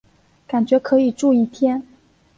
[0.47, 1.85] 感觉可以住一天